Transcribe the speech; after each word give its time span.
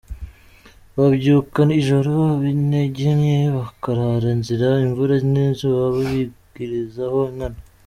Babyuka 0.97 1.59
ijoro, 1.79 2.11
ab’intege 2.33 3.05
nke 3.19 3.37
bakarara 3.55 4.29
nzira, 4.39 4.67
imvura 4.85 5.15
n’izuba 5.31 5.83
bibigirizaho 5.95 7.19
nkana. 7.33 7.59